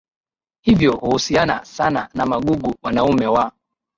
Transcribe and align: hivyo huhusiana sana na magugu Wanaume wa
hivyo 0.63 0.93
huhusiana 0.95 1.65
sana 1.65 2.09
na 2.13 2.25
magugu 2.25 2.75
Wanaume 2.83 3.27
wa 3.27 3.51